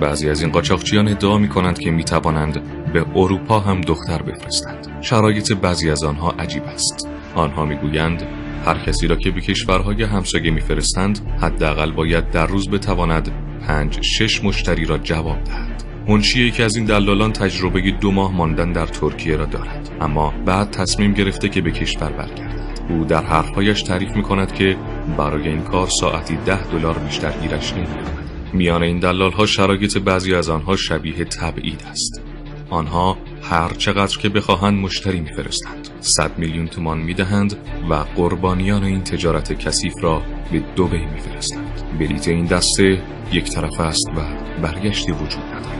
بعضی 0.00 0.30
از 0.30 0.42
این 0.42 0.52
قاچاقچیان 0.52 1.08
ادعا 1.08 1.38
می 1.38 1.48
کنند 1.48 1.78
که 1.78 1.90
می 1.90 2.04
توانند 2.04 2.62
به 2.92 3.06
اروپا 3.14 3.60
هم 3.60 3.80
دختر 3.80 4.22
بفرستند. 4.22 4.88
شرایط 5.00 5.52
بعضی 5.52 5.90
از 5.90 6.04
آنها 6.04 6.30
عجیب 6.30 6.64
است. 6.64 7.08
آنها 7.34 7.64
می 7.64 7.76
گویند 7.76 8.22
هر 8.64 8.78
کسی 8.78 9.06
را 9.06 9.16
که 9.16 9.30
به 9.30 9.40
کشورهای 9.40 10.02
همسایه 10.02 10.50
میفرستند 10.50 11.18
حداقل 11.40 11.92
باید 11.92 12.30
در 12.30 12.46
روز 12.46 12.70
بتواند 12.70 13.30
پنج 13.66 14.00
شش 14.00 14.44
مشتری 14.44 14.84
را 14.84 14.98
جواب 14.98 15.44
دهد 15.44 15.89
منشی 16.10 16.46
یکی 16.46 16.62
از 16.62 16.76
این 16.76 16.84
دلالان 16.84 17.32
تجربه 17.32 17.90
دو 17.90 18.10
ماه 18.10 18.36
ماندن 18.36 18.72
در 18.72 18.86
ترکیه 18.86 19.36
را 19.36 19.46
دارد. 19.46 19.90
اما 20.00 20.34
بعد 20.46 20.70
تصمیم 20.70 21.12
گرفته 21.12 21.48
که 21.48 21.60
به 21.60 21.70
کشور 21.70 22.12
برگردد. 22.12 22.80
او 22.88 23.04
در 23.04 23.24
حرفهایش 23.24 23.82
تعریف 23.82 24.16
می 24.16 24.22
کند 24.22 24.54
که 24.54 24.76
برای 25.18 25.48
این 25.48 25.62
کار 25.62 25.88
ساعتی 26.00 26.36
ده 26.36 26.70
دلار 26.70 26.98
بیشتر 26.98 27.32
گیرش 27.42 27.72
نمیآمد 27.72 28.30
میان 28.52 28.82
این 28.82 28.98
دلال 28.98 29.32
ها 29.32 29.46
شرایط 29.46 29.98
بعضی 29.98 30.34
از 30.34 30.48
آنها 30.48 30.76
شبیه 30.76 31.24
تبعید 31.24 31.82
است. 31.90 32.22
آنها 32.70 33.16
هر 33.42 33.68
چقدر 33.78 34.18
که 34.18 34.28
بخواهند 34.28 34.78
مشتری 34.78 35.20
میفرستند. 35.20 35.88
صد 36.00 36.38
میلیون 36.38 36.66
تومان 36.66 36.98
می‌دهند 36.98 37.56
و 37.90 37.94
قربانیان 37.94 38.84
این 38.84 39.04
تجارت 39.04 39.52
کثیف 39.52 39.94
را 40.02 40.22
به 40.52 40.62
دوبی 40.76 41.06
میفرستند. 41.06 41.82
بلیت 41.98 42.28
این 42.28 42.44
دسته 42.44 43.02
یک 43.32 43.50
طرف 43.50 43.80
است 43.80 44.08
و 44.16 44.20
برگشتی 44.62 45.12
وجود 45.12 45.42
ندارد. 45.42 45.79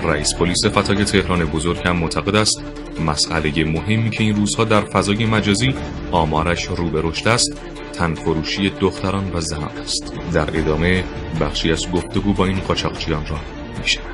رئیس 0.00 0.34
پلیس 0.38 0.66
فتای 0.66 1.04
تهران 1.04 1.44
بزرگ 1.44 1.88
هم 1.88 1.96
معتقد 1.96 2.36
است 2.36 2.64
مسئله 3.06 3.64
مهمی 3.64 4.10
که 4.10 4.24
این 4.24 4.36
روزها 4.36 4.64
در 4.64 4.80
فضای 4.80 5.26
مجازی 5.26 5.74
آمارش 6.12 6.64
رو 6.64 6.88
به 6.88 7.00
رشد 7.04 7.28
است 7.28 7.62
تنفروشی 7.92 8.70
دختران 8.80 9.24
و 9.34 9.40
زنان 9.40 9.70
است. 9.82 10.14
در 10.34 10.60
ادامه 10.60 11.02
بخشی 11.40 11.72
از 11.72 11.92
گفتگو 11.92 12.32
با 12.32 12.44
این 12.46 12.58
قاچاقچیان 12.68 13.22
را 13.30 13.36
میشنم 13.78 14.04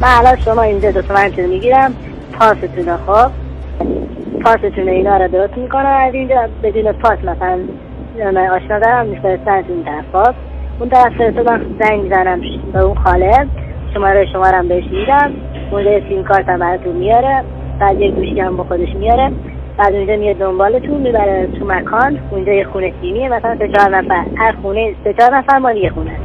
من 0.00 0.08
الان 0.08 0.40
شما 0.44 0.62
اینجا 0.62 0.90
دو 0.90 1.02
تومن 1.02 1.30
می‌گیرم. 1.48 1.94
پاستون 2.32 2.96
خب 2.96 3.30
پاستون 4.44 4.88
اینا 4.88 5.16
رو 5.16 5.28
درست 5.28 5.58
می‌کنم. 5.58 6.06
از 6.08 6.14
اینجا 6.14 6.48
بدون 6.62 6.92
پاس 6.92 7.18
مثلا 7.18 7.58
آشنا 8.56 8.78
دارم 8.78 9.06
میفرستن 9.06 9.64
این 9.68 9.84
طرف 9.84 10.34
اون 10.80 10.88
طرف 10.88 11.12
فرستادم 11.18 11.60
زنگ 11.80 12.02
می‌زنم 12.02 12.40
به 12.72 12.78
اون 12.78 12.94
خاله. 13.04 13.46
شماره 13.96 14.26
شمارم 14.26 14.68
بهش 14.68 14.84
میدم. 14.90 15.32
مدل 15.72 16.08
سیم 16.08 16.24
کارت 16.24 16.48
هم 16.48 16.58
براتون 16.58 16.96
میاره. 16.96 17.44
بعد 17.78 18.00
یک 18.00 18.14
گوشی 18.14 18.40
هم 18.40 18.56
با 18.56 18.64
خودش 18.64 18.94
میاره. 18.94 19.32
بعد 19.78 19.94
اونجا 19.94 20.16
میاد 20.16 20.36
دنبالتون 20.36 21.00
می‌بره 21.00 21.46
تو 21.58 21.64
مکان. 21.66 22.18
اونجا 22.30 22.52
یه 22.52 22.64
خونه 22.64 22.92
تیمیه 23.00 23.28
مثلا 23.28 23.56
سه 23.58 23.68
چهار 23.68 23.96
نفر. 23.96 24.24
هر 24.36 24.52
خونه 24.62 24.94
سه 25.04 25.12
چهار 25.12 25.36
نفر 25.36 25.58
مال 25.58 25.76
یه 25.76 25.90
خونه. 25.90 26.20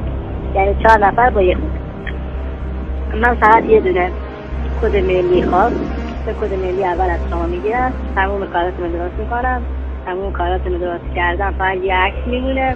یعنی 0.55 0.75
چهار 0.83 1.05
نفر 1.07 1.29
با 1.29 1.41
یه 1.41 1.55
خونه. 1.55 1.81
من 3.21 3.35
فقط 3.35 3.65
یه 3.65 3.79
دونه. 3.79 4.11
کد 4.81 4.95
ملی 4.95 5.43
خواست 5.43 5.75
به 6.25 6.33
کد 6.33 6.53
ملی 6.53 6.85
اول 6.85 7.09
از 7.09 7.19
شما 7.29 7.47
می‌گیرم. 7.47 7.93
تموم 8.15 8.45
کاراتون 8.45 8.85
رو 8.85 8.91
درست 8.91 9.19
می‌کنم. 9.19 9.61
تموم 10.05 10.31
کاراتون 10.31 10.73
رو 10.73 10.79
درست 10.79 11.15
کردم. 11.15 11.51
فقط 11.57 11.77
یه 11.77 11.95
عکس 11.95 12.27
میمونه. 12.27 12.75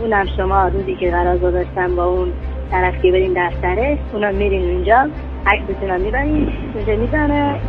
اونم 0.00 0.26
شما 0.36 0.68
روزی 0.68 0.94
که 0.94 1.10
قرار 1.10 1.38
گذاشتم 1.38 1.96
با 1.96 2.04
اون 2.04 2.32
طرف 2.70 3.02
که 3.02 3.12
بریم 3.12 3.34
دفترش 3.36 3.98
اونا 4.12 4.30
میرین 4.30 4.70
اونجا 4.70 5.08
عکستون 5.46 5.90
رو 5.90 5.98
می‌برین 5.98 6.52
اونجا 6.74 6.96
می‌زنه 6.96 7.60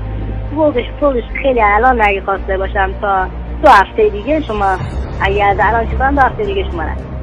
فوقش 0.55 0.85
فوقش 0.99 1.23
خیلی 1.41 1.61
الان 1.61 2.01
نگه 2.01 2.21
خواسته 2.21 2.57
باشم 2.57 2.91
تا 3.01 3.27
دو 3.63 3.69
هفته 3.69 4.09
دیگه 4.09 4.41
شما 4.41 4.77
اگه 5.21 5.45
از 5.45 5.57
الان 5.59 5.87
چیکار 5.87 6.11
دو 6.11 6.21
هفته 6.21 6.43
دیگه 6.43 6.71
شما 6.71 6.83
رسید 6.83 7.14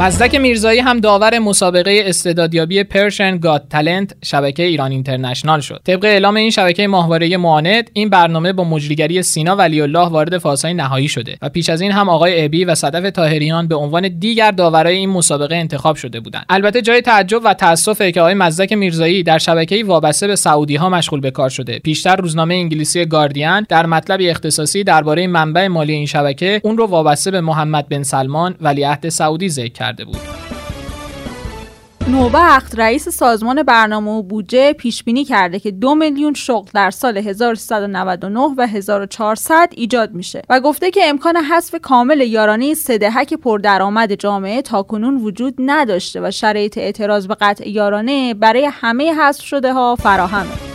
مزدک 0.00 0.34
میرزایی 0.34 0.80
هم 0.80 1.00
داور 1.00 1.38
مسابقه 1.38 2.02
استعدادیابی 2.04 2.84
پرشن 2.84 3.38
گاد 3.38 3.66
تالنت 3.70 4.14
شبکه 4.24 4.62
ایران 4.62 4.90
اینترنشنال 4.90 5.60
شد. 5.60 5.80
طبق 5.84 6.04
اعلام 6.04 6.36
این 6.36 6.50
شبکه 6.50 6.86
ماهواره 6.86 7.36
معاند 7.36 7.90
این 7.92 8.10
برنامه 8.10 8.52
با 8.52 8.64
مجریگری 8.64 9.22
سینا 9.22 9.56
ولی 9.56 9.80
الله 9.80 10.08
وارد 10.08 10.38
فازهای 10.38 10.74
نهایی 10.74 11.08
شده 11.08 11.38
و 11.42 11.48
پیش 11.48 11.70
از 11.70 11.80
این 11.80 11.92
هم 11.92 12.08
آقای 12.08 12.44
ابی 12.44 12.64
و 12.64 12.74
صدف 12.74 13.10
تاهریان 13.10 13.68
به 13.68 13.74
عنوان 13.74 14.18
دیگر 14.18 14.50
داورای 14.50 14.96
این 14.96 15.10
مسابقه 15.10 15.56
انتخاب 15.56 15.96
شده 15.96 16.20
بودند. 16.20 16.46
البته 16.48 16.82
جای 16.82 17.00
تعجب 17.00 17.40
و 17.44 17.54
تاسفه 17.54 18.12
که 18.12 18.20
آقای 18.20 18.34
مزدک 18.34 18.72
میرزایی 18.72 19.22
در 19.22 19.38
شبکه 19.38 19.84
وابسته 19.84 20.26
به 20.26 20.36
سعودی 20.36 20.76
ها 20.76 20.88
مشغول 20.88 21.20
به 21.20 21.30
کار 21.30 21.48
شده. 21.48 21.78
پیشتر 21.78 22.16
روزنامه 22.16 22.54
انگلیسی 22.54 23.06
گاردین 23.06 23.60
در 23.68 23.86
مطلب 23.86 24.20
اختصاصی 24.22 24.84
درباره 24.84 25.26
منبع 25.26 25.66
مالی 25.66 25.92
این 25.92 26.06
شبکه 26.06 26.60
اون 26.64 26.78
رو 26.78 26.86
وابسته 26.86 27.30
به 27.30 27.40
محمد 27.40 27.88
بن 27.88 28.02
سلمان 28.02 28.54
ولیعهد 28.60 29.08
سعودی 29.08 29.48
ذکر 29.48 29.87
کرده 29.88 30.04
بود. 30.04 30.18
نوبخت 32.08 32.78
رئیس 32.78 33.08
سازمان 33.08 33.62
برنامه 33.62 34.10
و 34.10 34.22
بودجه 34.22 34.72
پیش 34.72 35.04
بینی 35.04 35.24
کرده 35.24 35.60
که 35.60 35.70
دو 35.70 35.94
میلیون 35.94 36.34
شغل 36.34 36.70
در 36.74 36.90
سال 36.90 37.16
1399 37.16 38.40
و 38.58 38.66
1400 38.66 39.68
ایجاد 39.76 40.12
میشه 40.12 40.42
و 40.48 40.60
گفته 40.60 40.90
که 40.90 41.00
امکان 41.08 41.36
حذف 41.36 41.74
کامل 41.82 42.20
یارانه 42.20 42.74
سه 42.74 42.94
دهک 42.94 43.34
پردرآمد 43.34 44.14
جامعه 44.14 44.62
تاکنون 44.62 45.16
وجود 45.16 45.54
نداشته 45.58 46.20
و 46.20 46.30
شرایط 46.30 46.78
اعتراض 46.78 47.26
به 47.26 47.36
قطع 47.40 47.68
یارانه 47.68 48.34
برای 48.34 48.70
همه 48.72 49.14
حذف 49.14 49.42
شده 49.42 49.72
ها 49.72 49.96
فراهمه. 49.96 50.67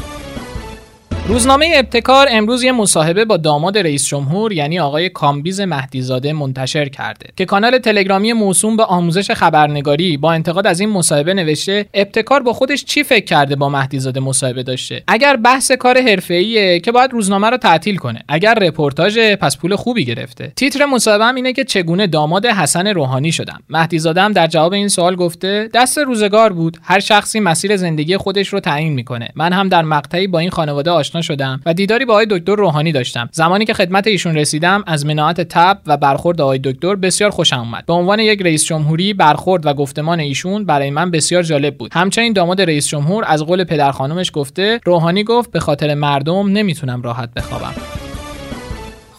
روزنامه 1.27 1.71
ابتکار 1.75 2.27
امروز 2.31 2.63
یه 2.63 2.71
مصاحبه 2.71 3.25
با 3.25 3.37
داماد 3.37 3.77
رئیس 3.77 4.07
جمهور 4.07 4.53
یعنی 4.53 4.79
آقای 4.79 5.09
کامبیز 5.09 5.61
مهدیزاده 5.61 6.33
منتشر 6.33 6.89
کرده 6.89 7.25
که 7.35 7.45
کانال 7.45 7.77
تلگرامی 7.77 8.33
موسوم 8.33 8.77
به 8.77 8.83
آموزش 8.83 9.31
خبرنگاری 9.31 10.17
با 10.17 10.33
انتقاد 10.33 10.67
از 10.67 10.79
این 10.79 10.89
مصاحبه 10.89 11.33
نوشته 11.33 11.85
ابتکار 11.93 12.43
با 12.43 12.53
خودش 12.53 12.85
چی 12.85 13.03
فکر 13.03 13.25
کرده 13.25 13.55
با 13.55 13.69
مهدیزاده 13.69 14.19
مصاحبه 14.19 14.63
داشته؟ 14.63 15.03
اگر 15.07 15.35
بحث 15.35 15.71
کار 15.71 16.01
حرفه‌ایه 16.01 16.79
که 16.79 16.91
باید 16.91 17.11
روزنامه 17.11 17.49
رو 17.49 17.57
تعطیل 17.57 17.97
کنه. 17.97 18.23
اگر 18.27 18.53
رپورتاژ 18.53 19.17
پس 19.17 19.57
پول 19.57 19.75
خوبی 19.75 20.05
گرفته. 20.05 20.51
تیتر 20.55 20.85
مصاحبه 20.85 21.35
اینه 21.35 21.53
که 21.53 21.63
چگونه 21.63 22.07
داماد 22.07 22.45
حسن 22.45 22.87
روحانی 22.87 23.31
شدم. 23.31 23.59
مهدیزاده 23.69 24.21
هم 24.21 24.33
در 24.33 24.47
جواب 24.47 24.73
این 24.73 24.87
سوال 24.87 25.15
گفته 25.15 25.69
دست 25.73 25.97
روزگار 25.97 26.53
بود 26.53 26.77
هر 26.83 26.99
شخصی 26.99 27.39
مسیر 27.39 27.77
زندگی 27.77 28.17
خودش 28.17 28.47
رو 28.47 28.59
تعیین 28.59 28.93
می‌کنه. 28.93 29.29
من 29.35 29.53
هم 29.53 29.69
در 29.69 29.81
مقطعی 29.81 30.27
با 30.27 30.39
این 30.39 30.49
خانواده 30.49 30.91
شدم 31.21 31.61
و 31.65 31.73
دیداری 31.73 32.05
با 32.05 32.13
آقای 32.13 32.27
دکتر 32.29 32.55
روحانی 32.55 32.91
داشتم. 32.91 33.29
زمانی 33.31 33.65
که 33.65 33.73
خدمت 33.73 34.07
ایشون 34.07 34.35
رسیدم 34.35 34.83
از 34.87 35.05
مناعت 35.05 35.41
تب 35.41 35.77
و 35.87 35.97
برخورد 35.97 36.41
آقای 36.41 36.59
دکتر 36.63 36.95
بسیار 36.95 37.29
خوشم 37.29 37.59
اومد. 37.59 37.85
به 37.85 37.93
عنوان 37.93 38.19
یک 38.19 38.41
رئیس 38.41 38.65
جمهوری 38.65 39.13
برخورد 39.13 39.65
و 39.65 39.73
گفتمان 39.73 40.19
ایشون 40.19 40.65
برای 40.65 40.89
من 40.89 41.11
بسیار 41.11 41.43
جالب 41.43 41.77
بود. 41.77 41.91
همچنین 41.93 42.33
داماد 42.33 42.61
رئیس 42.61 42.87
جمهور 42.87 43.23
از 43.27 43.43
قول 43.43 43.63
پدر 43.63 43.91
خانمش 43.91 44.31
گفته 44.33 44.79
روحانی 44.85 45.23
گفت 45.23 45.51
به 45.51 45.59
خاطر 45.59 45.93
مردم 45.93 46.49
نمی‌تونم 46.49 47.01
راحت 47.01 47.33
بخوابم. 47.33 47.73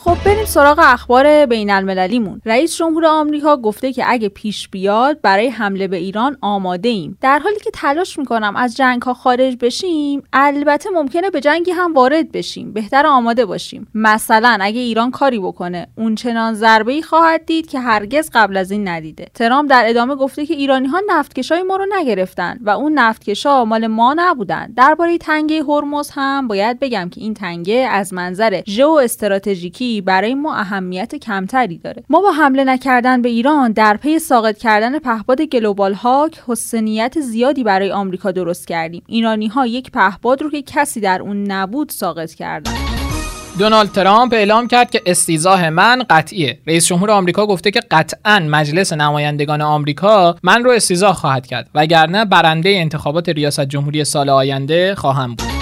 خب 0.04 0.16
بریم 0.24 0.44
سراغ 0.44 0.80
اخبار 0.82 1.46
بین 1.46 1.70
المللیمون 1.70 2.40
رئیس 2.46 2.76
جمهور 2.76 3.06
آمریکا 3.06 3.56
گفته 3.56 3.92
که 3.92 4.04
اگه 4.06 4.28
پیش 4.28 4.68
بیاد 4.68 5.20
برای 5.20 5.48
حمله 5.48 5.88
به 5.88 5.96
ایران 5.96 6.36
آماده 6.40 6.88
ایم 6.88 7.18
در 7.20 7.38
حالی 7.38 7.60
که 7.64 7.70
تلاش 7.70 8.18
می‌کنم 8.18 8.56
از 8.56 8.76
جنگ 8.76 9.02
ها 9.02 9.14
خارج 9.14 9.56
بشیم 9.60 10.22
البته 10.32 10.90
ممکنه 10.90 11.30
به 11.30 11.40
جنگی 11.40 11.70
هم 11.70 11.94
وارد 11.94 12.32
بشیم. 12.32 12.72
بهتر 12.72 13.06
آماده 13.06 13.44
باشیم. 13.46 13.86
مثلا 13.94 14.58
اگه 14.60 14.80
ایران 14.80 15.10
کاری 15.10 15.38
بکنه 15.38 15.86
اون 15.98 16.14
چنان 16.14 16.54
ضربه 16.54 16.92
ای 16.92 17.02
خواهد 17.02 17.46
دید 17.46 17.66
که 17.66 17.80
هرگز 17.80 18.30
قبل 18.34 18.56
از 18.56 18.70
این 18.70 18.88
ندیده. 18.88 19.26
ترامپ 19.34 19.70
در 19.70 19.84
ادامه 19.86 20.14
گفته 20.14 20.46
که 20.46 20.54
ایرانی 20.54 20.86
ها 20.86 21.00
نفتکشای 21.08 21.62
ما 21.62 21.76
رو 21.76 21.86
نگرفتن 21.98 22.58
و 22.60 22.70
اون 22.70 22.92
نفتکشا 22.92 23.64
مال 23.64 23.86
ما 23.86 24.14
نبودن. 24.16 24.72
درباره 24.76 25.18
تنگه 25.18 25.62
هرمز 25.62 26.10
هم 26.14 26.48
باید 26.48 26.78
بگم 26.78 27.08
که 27.08 27.20
این 27.20 27.34
تنگه 27.34 27.88
از 27.90 28.14
منظر 28.14 28.62
ژئو 28.66 29.06
برای 30.00 30.34
ما 30.34 30.56
اهمیت 30.56 31.14
کمتری 31.14 31.78
داره 31.78 32.04
ما 32.10 32.20
با 32.20 32.30
حمله 32.32 32.64
نکردن 32.64 33.22
به 33.22 33.28
ایران 33.28 33.72
در 33.72 33.96
پی 33.96 34.18
ساقط 34.18 34.58
کردن 34.58 34.98
پهپاد 34.98 35.42
گلوبال 35.42 35.94
هاک 35.94 36.40
حسنیت 36.46 37.20
زیادی 37.20 37.64
برای 37.64 37.92
آمریکا 37.92 38.30
درست 38.30 38.68
کردیم 38.68 39.02
ایرانی 39.06 39.46
ها 39.46 39.66
یک 39.66 39.90
پهپاد 39.90 40.42
رو 40.42 40.50
که 40.50 40.62
کسی 40.62 41.00
در 41.00 41.22
اون 41.22 41.44
نبود 41.52 41.88
ساقط 41.88 42.34
کردن 42.34 42.72
دونالد 43.58 43.92
ترامپ 43.92 44.32
اعلام 44.32 44.68
کرد 44.68 44.90
که 44.90 45.02
استیزاه 45.06 45.70
من 45.70 46.02
قطعیه. 46.10 46.58
رئیس 46.66 46.86
جمهور 46.86 47.10
آمریکا 47.10 47.46
گفته 47.46 47.70
که 47.70 47.80
قطعا 47.90 48.38
مجلس 48.38 48.92
نمایندگان 48.92 49.62
آمریکا 49.62 50.36
من 50.42 50.64
رو 50.64 50.70
استیزاه 50.70 51.14
خواهد 51.14 51.46
کرد 51.46 51.70
وگرنه 51.74 52.24
برنده 52.24 52.68
انتخابات 52.68 53.28
ریاست 53.28 53.60
جمهوری 53.60 54.04
سال 54.04 54.28
آینده 54.28 54.94
خواهم 54.94 55.34
بود. 55.34 55.53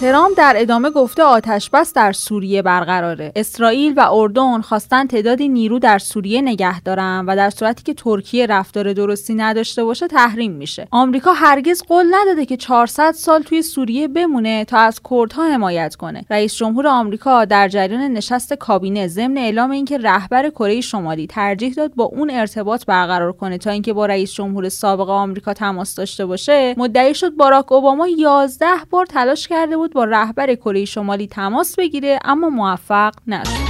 ترامپ 0.00 0.38
در 0.38 0.54
ادامه 0.56 0.90
گفته 0.90 1.22
آتش 1.22 1.70
بس 1.70 1.92
در 1.92 2.12
سوریه 2.12 2.62
برقراره. 2.62 3.32
اسرائیل 3.36 3.94
و 3.96 4.08
اردن 4.12 4.60
خواستن 4.60 5.06
تعدادی 5.06 5.48
نیرو 5.48 5.78
در 5.78 5.98
سوریه 5.98 6.40
نگه 6.40 6.80
دارن 6.80 7.24
و 7.26 7.36
در 7.36 7.50
صورتی 7.50 7.82
که 7.82 7.94
ترکیه 7.94 8.46
رفتار 8.46 8.92
درستی 8.92 9.34
نداشته 9.34 9.84
باشه 9.84 10.06
تحریم 10.06 10.52
میشه. 10.52 10.88
آمریکا 10.90 11.32
هرگز 11.32 11.82
قول 11.82 12.06
نداده 12.12 12.46
که 12.46 12.56
400 12.56 13.12
سال 13.12 13.42
توی 13.42 13.62
سوریه 13.62 14.08
بمونه 14.08 14.64
تا 14.64 14.78
از 14.78 15.00
کردها 15.10 15.52
حمایت 15.52 15.94
کنه. 15.94 16.24
رئیس 16.30 16.54
جمهور 16.54 16.86
آمریکا 16.86 17.44
در 17.44 17.68
جریان 17.68 18.00
نشست 18.00 18.54
کابینه 18.54 19.08
ضمن 19.08 19.38
اعلام 19.38 19.70
اینکه 19.70 19.98
رهبر 19.98 20.50
کره 20.50 20.80
شمالی 20.80 21.26
ترجیح 21.26 21.74
داد 21.74 21.94
با 21.94 22.04
اون 22.04 22.30
ارتباط 22.30 22.86
برقرار 22.86 23.32
کنه 23.32 23.58
تا 23.58 23.70
اینکه 23.70 23.92
با 23.92 24.06
رئیس 24.06 24.32
جمهور 24.32 24.68
سابق 24.68 25.10
آمریکا 25.10 25.54
تماس 25.54 25.94
داشته 25.94 26.26
باشه 26.26 26.74
مدعی 26.78 27.14
شد 27.14 27.36
باراک 27.36 27.72
اوباما 27.72 28.08
11 28.08 28.66
بار 28.90 29.06
تلاش 29.06 29.48
کرده 29.48 29.76
بود 29.76 29.85
با 29.92 30.04
رهبر 30.04 30.54
کره 30.54 30.84
شمالی 30.84 31.26
تماس 31.26 31.76
بگیره 31.78 32.18
اما 32.24 32.48
موفق 32.48 33.12
نشد 33.26 33.66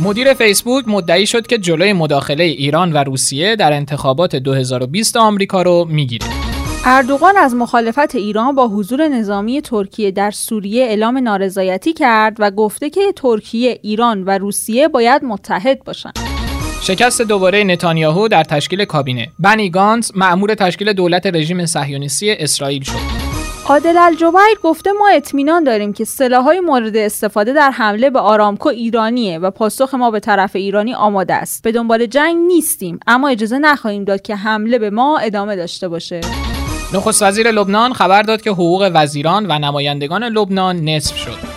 مدیر 0.00 0.34
فیسبوک 0.34 0.84
مدعی 0.88 1.26
شد 1.26 1.46
که 1.46 1.58
جلوی 1.58 1.92
مداخله 1.92 2.44
ایران 2.44 2.92
و 2.92 2.96
روسیه 2.96 3.56
در 3.56 3.72
انتخابات 3.72 4.36
2020 4.36 5.16
آمریکا 5.16 5.62
رو 5.62 5.86
می‌گیره. 5.88 6.26
اردوغان 6.84 7.36
از 7.36 7.54
مخالفت 7.54 8.14
ایران 8.14 8.54
با 8.54 8.68
حضور 8.68 9.08
نظامی 9.08 9.60
ترکیه 9.60 10.10
در 10.10 10.30
سوریه 10.30 10.84
اعلام 10.84 11.18
نارضایتی 11.18 11.92
کرد 11.92 12.36
و 12.38 12.50
گفته 12.50 12.90
که 12.90 13.12
ترکیه، 13.16 13.78
ایران 13.82 14.24
و 14.24 14.38
روسیه 14.38 14.88
باید 14.88 15.24
متحد 15.24 15.84
باشند. 15.84 16.18
شکست 16.82 17.22
دوباره 17.22 17.64
نتانیاهو 17.64 18.28
در 18.28 18.44
تشکیل 18.44 18.84
کابینه. 18.84 19.28
بنی 19.38 19.70
گانس 19.70 20.10
مأمور 20.14 20.54
تشکیل 20.54 20.92
دولت 20.92 21.26
رژیم 21.26 21.66
صهیونیستی 21.66 22.30
اسرائیل 22.30 22.82
شد. 22.82 23.11
عادل 23.66 23.98
الجبیر 23.98 24.58
گفته 24.62 24.92
ما 24.92 25.08
اطمینان 25.08 25.64
داریم 25.64 25.92
که 25.92 26.04
سلاحهای 26.04 26.60
مورد 26.60 26.96
استفاده 26.96 27.52
در 27.52 27.70
حمله 27.70 28.10
به 28.10 28.20
آرامکو 28.20 28.68
ایرانیه 28.68 29.38
و 29.38 29.50
پاسخ 29.50 29.94
ما 29.94 30.10
به 30.10 30.20
طرف 30.20 30.56
ایرانی 30.56 30.94
آماده 30.94 31.34
است. 31.34 31.62
به 31.62 31.72
دنبال 31.72 32.06
جنگ 32.06 32.36
نیستیم 32.46 33.00
اما 33.06 33.28
اجازه 33.28 33.58
نخواهیم 33.58 34.04
داد 34.04 34.22
که 34.22 34.36
حمله 34.36 34.78
به 34.78 34.90
ما 34.90 35.18
ادامه 35.18 35.56
داشته 35.56 35.88
باشه. 35.88 36.20
نخست 36.94 37.22
وزیر 37.22 37.50
لبنان 37.50 37.92
خبر 37.92 38.22
داد 38.22 38.42
که 38.42 38.50
حقوق 38.50 38.90
وزیران 38.94 39.46
و 39.48 39.58
نمایندگان 39.58 40.24
لبنان 40.24 40.76
نصف 40.76 41.16
شد. 41.16 41.51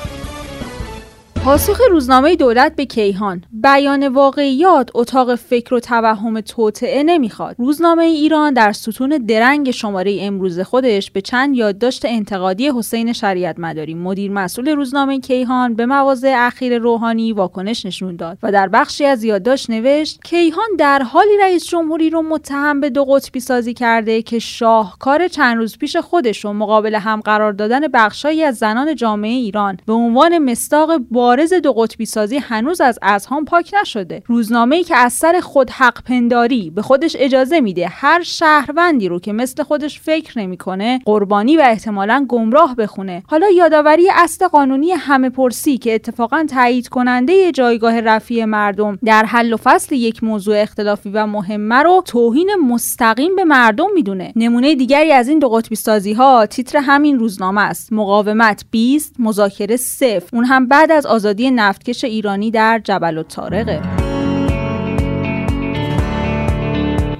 پاسخ 1.45 1.81
روزنامه 1.89 2.35
دولت 2.35 2.75
به 2.75 2.85
کیهان. 2.85 3.43
بیان 3.51 4.07
واقعیات 4.07 4.89
اتاق 4.93 5.35
فکر 5.35 5.73
و 5.73 5.79
توهم 5.79 6.41
توطعه 6.41 7.03
نمی‌خواد. 7.03 7.55
روزنامه 7.59 8.03
ایران 8.03 8.53
در 8.53 8.71
ستون 8.71 9.09
درنگ 9.09 9.71
شماره 9.71 10.17
امروز 10.21 10.59
خودش 10.59 11.11
به 11.11 11.21
چند 11.21 11.55
یادداشت 11.55 12.05
انتقادی 12.05 12.71
حسین 12.77 13.13
شریعت 13.13 13.59
مداری 13.59 13.93
مدیر 13.93 14.31
مسئول 14.31 14.69
روزنامه 14.69 15.19
کیهان 15.19 15.73
به 15.73 15.85
مواضع 15.85 16.35
اخیر 16.37 16.77
روحانی 16.77 17.33
واکنش 17.33 17.85
نشون 17.85 18.15
داد 18.15 18.37
و 18.43 18.51
در 18.51 18.67
بخشی 18.67 19.05
از 19.05 19.23
یادداشت 19.23 19.69
نوشت 19.69 20.23
کیهان 20.23 20.69
در 20.79 21.01
حالی 21.01 21.37
رئیس 21.41 21.67
جمهوری 21.67 22.09
رو 22.09 22.21
متهم 22.21 22.79
به 22.79 22.89
دو 22.89 23.05
قطبی 23.05 23.39
سازی 23.39 23.73
کرده 23.73 24.21
که 24.21 24.39
شاهکار 24.39 25.27
چند 25.27 25.57
روز 25.57 25.77
پیش 25.77 25.95
خودش 25.97 26.45
رو 26.45 26.53
مقابل 26.53 26.95
هم 26.95 27.19
قرار 27.19 27.53
دادن 27.53 27.87
بخشایی 27.87 28.43
از 28.43 28.57
زنان 28.57 28.95
جامعه 28.95 29.31
ایران 29.31 29.77
به 29.85 29.93
عنوان 29.93 30.37
مستاق 30.37 30.91
بارز 31.35 31.53
دو 31.53 31.73
قطبی 31.73 32.05
سازی 32.05 32.37
هنوز 32.37 32.81
از 32.81 32.99
اذهان 33.01 33.45
پاک 33.45 33.71
نشده. 33.81 34.23
روزنامه‌ای 34.25 34.83
که 34.83 34.95
از 34.95 35.13
سر 35.13 35.39
خود 35.39 35.69
حق 35.69 36.03
پنداری 36.03 36.69
به 36.69 36.81
خودش 36.81 37.15
اجازه 37.19 37.59
میده 37.59 37.87
هر 37.87 38.23
شهروندی 38.23 39.09
رو 39.09 39.19
که 39.19 39.33
مثل 39.33 39.63
خودش 39.63 39.99
فکر 39.99 40.39
نمی‌کنه 40.39 40.99
قربانی 41.05 41.57
و 41.57 41.61
احتمالا 41.61 42.25
گمراه 42.29 42.75
بخونه. 42.75 43.23
حالا 43.27 43.49
یادآوری 43.49 44.09
اصل 44.15 44.47
قانونی 44.47 44.91
همه 44.91 45.29
پرسی 45.29 45.77
که 45.77 45.95
اتفاقا 45.95 46.45
تایید 46.49 46.87
کننده 46.87 47.51
جایگاه 47.51 48.01
رفیع 48.01 48.45
مردم 48.45 48.99
در 49.05 49.25
حل 49.25 49.53
و 49.53 49.57
فصل 49.57 49.95
یک 49.95 50.23
موضوع 50.23 50.61
اختلافی 50.61 51.09
و 51.09 51.25
مهمه 51.25 51.83
رو 51.83 52.03
توهین 52.05 52.51
مستقیم 52.69 53.35
به 53.35 53.43
مردم 53.43 53.93
می‌دونه. 53.93 54.33
نمونه 54.35 54.75
دیگری 54.75 55.11
از 55.11 55.27
این 55.27 55.39
دو 55.39 55.49
قطبی 55.49 55.75
سازی 55.75 56.13
ها 56.13 56.45
تیتر 56.45 56.77
همین 56.77 57.19
روزنامه 57.19 57.61
است. 57.61 57.93
مقاومت 57.93 58.65
20 58.71 59.15
مذاکره 59.19 59.77
صفر. 59.77 60.29
اون 60.33 60.45
هم 60.45 60.67
بعد 60.67 60.91
از 60.91 61.05
آزادی 61.25 61.51
نفتکش 61.51 62.03
ایرانی 62.03 62.51
در 62.51 62.81
جبل 62.83 63.17
الطارقه. 63.17 63.81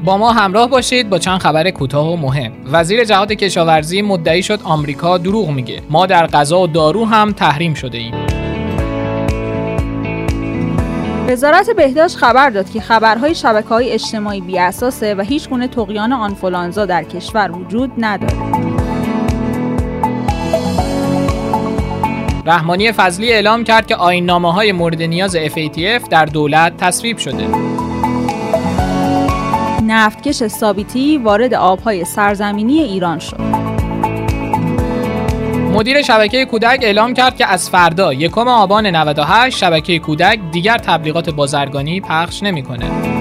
با 0.04 0.18
ما 0.18 0.32
همراه 0.32 0.70
باشید 0.70 1.10
با 1.10 1.18
چند 1.20 1.40
خبر 1.40 1.70
کوتاه 1.70 2.14
و 2.14 2.18
مهم. 2.18 2.52
وزیر 2.72 3.04
جهاد 3.04 3.32
کشاورزی 3.32 4.02
مدعی 4.02 4.44
شد 4.44 4.60
آمریکا 4.64 5.18
دروغ 5.18 5.50
میگه. 5.50 5.82
ما 5.90 6.06
در 6.06 6.28
غذا 6.28 6.60
و 6.60 6.68
دارو 6.68 7.06
هم 7.06 7.32
تحریم 7.32 7.74
شده 7.74 7.98
ایم. 7.98 8.14
وزارت 11.28 11.70
بهداشت 11.70 12.18
خبر 12.18 12.50
داد 12.50 12.70
که 12.70 12.82
خبرهای 12.82 13.36
شبکه 13.36 13.70
های 13.70 13.92
اجتماعی 13.92 14.42
بی 14.42 14.60
اساسه 14.60 15.16
و 15.16 15.22
هیچ 15.22 15.50
گونه 15.50 15.68
تقیان 15.68 16.14
آنفولانزا 16.14 16.86
در 16.86 17.04
کشور 17.04 17.52
وجود 17.52 17.92
نداره. 17.98 18.65
رحمانی 22.46 22.92
فضلی 22.92 23.34
اعلام 23.34 23.64
کرد 23.64 23.88
که 23.88 23.96
آین 23.96 24.26
نامه 24.26 24.54
های 24.54 24.72
مورد 24.72 25.02
نیاز 25.02 25.38
FATF 25.38 26.10
در 26.10 26.26
دولت 26.26 26.78
تصویب 26.78 27.18
شده. 27.18 27.48
نفتکش 29.84 30.48
ثابتی 30.48 31.18
وارد 31.18 31.54
آبهای 31.54 32.06
سرزمینی 32.06 32.80
ایران 32.80 33.20
شد. 33.20 33.40
مدیر 35.74 36.02
شبکه 36.02 36.46
کودک 36.46 36.80
اعلام 36.82 37.14
کرد 37.14 37.38
که 37.38 37.46
از 37.46 37.70
فردا 37.70 38.14
یکم 38.14 38.48
آبان 38.48 38.86
98 38.86 39.58
شبکه 39.58 40.00
کودک 40.00 40.40
دیگر 40.52 40.78
تبلیغات 40.78 41.30
بازرگانی 41.30 42.02
پخش 42.02 42.44
نمی‌کنه. 42.44 43.15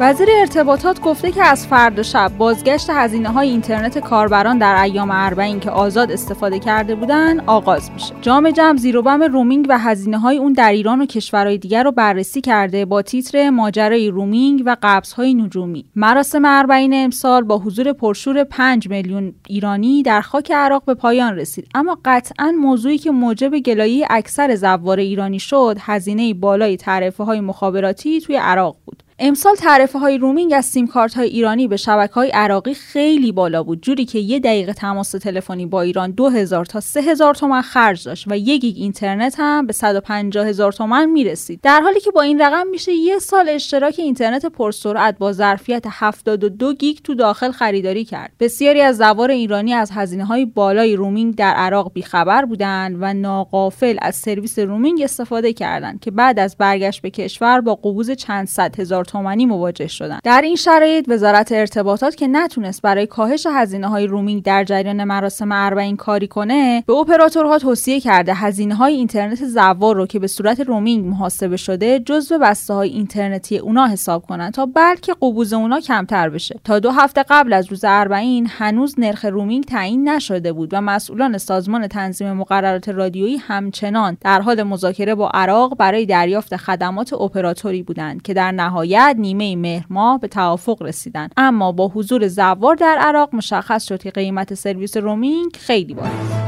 وزیر 0.00 0.28
ارتباطات 0.40 1.00
گفته 1.00 1.32
که 1.32 1.44
از 1.44 1.66
فردا 1.66 2.02
شب 2.02 2.32
بازگشت 2.38 2.90
هزینه 2.90 3.28
های 3.28 3.48
اینترنت 3.48 3.98
کاربران 3.98 4.58
در 4.58 4.82
ایام 4.82 5.10
اربعین 5.12 5.60
که 5.60 5.70
آزاد 5.70 6.12
استفاده 6.12 6.58
کرده 6.58 6.94
بودن 6.94 7.40
آغاز 7.40 7.90
میشه. 7.90 8.14
جام 8.22 8.50
جمع 8.50 8.76
زیروبم 8.76 9.22
رومینگ 9.22 9.66
و 9.68 9.78
هزینه 9.78 10.18
های 10.18 10.36
اون 10.36 10.52
در 10.52 10.72
ایران 10.72 11.02
و 11.02 11.06
کشورهای 11.06 11.58
دیگر 11.58 11.82
رو 11.82 11.92
بررسی 11.92 12.40
کرده 12.40 12.84
با 12.84 13.02
تیتر 13.02 13.50
ماجرای 13.50 14.08
رومینگ 14.08 14.62
و 14.66 14.76
قبض 14.82 15.12
های 15.12 15.34
نجومی. 15.34 15.84
مراسم 15.96 16.44
اربعین 16.44 16.94
امسال 16.94 17.42
با 17.42 17.58
حضور 17.58 17.92
پرشور 17.92 18.44
5 18.44 18.88
میلیون 18.88 19.34
ایرانی 19.48 20.02
در 20.02 20.20
خاک 20.20 20.52
عراق 20.52 20.84
به 20.84 20.94
پایان 20.94 21.36
رسید. 21.36 21.68
اما 21.74 21.98
قطعا 22.04 22.52
موضوعی 22.60 22.98
که 22.98 23.10
موجب 23.10 23.58
گلایه 23.58 24.06
اکثر 24.10 24.54
زوار 24.54 24.98
ایرانی 24.98 25.38
شد 25.38 25.76
هزینه 25.80 26.34
بالای 26.34 26.76
تعرفه 26.76 27.24
های 27.24 27.40
مخابراتی 27.40 28.20
توی 28.20 28.36
عراق 28.36 28.76
بود. 28.84 29.03
امسال 29.26 29.54
تعرفه 29.54 29.98
های 29.98 30.18
رومینگ 30.18 30.52
از 30.52 30.64
سیم 30.64 30.86
کارت 30.86 31.14
های 31.14 31.28
ایرانی 31.28 31.68
به 31.68 31.76
شبکه 31.76 32.14
های 32.14 32.30
عراقی 32.30 32.74
خیلی 32.74 33.32
بالا 33.32 33.62
بود 33.62 33.82
جوری 33.82 34.04
که 34.04 34.18
یه 34.18 34.40
دقیقه 34.40 34.72
تماس 34.72 35.10
تلفنی 35.10 35.66
با 35.66 35.82
ایران 35.82 36.10
2000 36.10 36.64
تا 36.64 36.80
3000 36.80 37.34
تومن 37.34 37.62
خرج 37.62 38.04
داشت 38.04 38.24
و 38.28 38.38
یک 38.38 38.60
گیگ 38.60 38.76
اینترنت 38.78 39.34
هم 39.38 39.66
به 39.66 39.72
150 39.72 40.46
هزار 40.46 40.72
تومن 40.72 41.10
می‌رسید. 41.10 41.60
در 41.62 41.80
حالی 41.80 42.00
که 42.00 42.10
با 42.10 42.22
این 42.22 42.40
رقم 42.40 42.66
میشه 42.66 42.92
یه 42.92 43.18
سال 43.18 43.48
اشتراک 43.48 43.94
اینترنت 43.98 44.46
پرسرعت 44.46 45.18
با 45.18 45.32
ظرفیت 45.32 45.84
72 45.88 46.74
گیگ 46.74 46.98
تو 47.04 47.14
داخل 47.14 47.50
خریداری 47.50 48.04
کرد. 48.04 48.32
بسیاری 48.40 48.80
از 48.80 48.96
زوار 48.96 49.30
ایرانی 49.30 49.72
از 49.72 49.90
هزینه 49.90 50.24
های 50.24 50.44
بالای 50.44 50.96
رومینگ 50.96 51.34
در 51.34 51.54
عراق 51.54 51.92
بیخبر 51.92 52.44
بودند 52.44 52.96
و 53.00 53.14
ناغافل 53.14 53.96
از 54.02 54.16
سرویس 54.16 54.58
رومینگ 54.58 55.02
استفاده 55.02 55.52
کردند 55.52 56.00
که 56.00 56.10
بعد 56.10 56.38
از 56.38 56.56
برگشت 56.56 57.02
به 57.02 57.10
کشور 57.10 57.60
با 57.60 57.74
قبوض 57.74 58.10
چند 58.10 58.46
صد 58.46 58.80
هزار 58.80 59.04
تومانی 59.14 59.46
مواجه 59.46 59.86
شدن. 59.86 60.18
در 60.24 60.40
این 60.44 60.56
شرایط 60.56 61.04
وزارت 61.08 61.52
ارتباطات 61.52 62.14
که 62.14 62.26
نتونست 62.26 62.82
برای 62.82 63.06
کاهش 63.06 63.46
هزینه 63.50 63.88
های 63.88 64.06
رومینگ 64.06 64.42
در 64.42 64.64
جریان 64.64 65.04
مراسم 65.04 65.52
اربعین 65.52 65.96
کاری 65.96 66.28
کنه 66.28 66.84
به 66.86 66.92
اپراتورها 66.92 67.58
توصیه 67.58 68.00
کرده 68.00 68.34
هزینه 68.34 68.74
های 68.74 68.94
اینترنت 68.94 69.44
زوار 69.44 69.96
رو 69.96 70.06
که 70.06 70.18
به 70.18 70.26
صورت 70.26 70.60
رومینگ 70.60 71.06
محاسبه 71.06 71.56
شده 71.56 71.98
جزو 71.98 72.38
بسته 72.38 72.74
های 72.74 72.88
اینترنتی 72.90 73.58
اونا 73.58 73.86
حساب 73.86 74.26
کنن 74.26 74.50
تا 74.50 74.66
بلکه 74.66 75.14
قبوز 75.22 75.52
اونا 75.52 75.80
کمتر 75.80 76.28
بشه. 76.28 76.60
تا 76.64 76.78
دو 76.78 76.90
هفته 76.90 77.24
قبل 77.28 77.52
از 77.52 77.66
روز 77.70 77.84
اربعین 77.84 78.46
هنوز 78.50 78.94
نرخ 78.98 79.24
رومینگ 79.24 79.64
تعیین 79.64 80.08
نشده 80.08 80.52
بود 80.52 80.70
و 80.72 80.80
مسئولان 80.80 81.38
سازمان 81.38 81.86
تنظیم 81.86 82.32
مقررات 82.32 82.88
رادیویی 82.88 83.36
همچنان 83.36 84.16
در 84.20 84.40
حال 84.40 84.62
مذاکره 84.62 85.14
با 85.14 85.30
عراق 85.34 85.76
برای 85.76 86.06
دریافت 86.06 86.56
خدمات 86.56 87.12
اپراتوری 87.12 87.82
بودند 87.82 88.22
که 88.22 88.34
در 88.34 88.52
نهایت 88.52 88.93
نیمه 88.98 89.56
مهر 89.56 89.86
ماه 89.90 90.20
به 90.20 90.28
توافق 90.28 90.82
رسیدن. 90.82 91.28
اما 91.36 91.72
با 91.72 91.88
حضور 91.88 92.28
زوار 92.28 92.74
در 92.74 92.96
عراق 93.00 93.34
مشخص 93.34 93.84
شد 93.88 94.02
که 94.02 94.10
قیمت 94.10 94.54
سرویس 94.54 94.96
رومینگ 94.96 95.56
خیلی 95.56 95.94
بالاست. 95.94 96.43